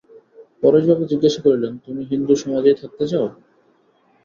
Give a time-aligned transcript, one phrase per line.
[0.63, 3.27] পরেশবাবু জিজ্ঞাসা করিলেন, তুমি হিন্দুসমাজেই থাকতে চাও?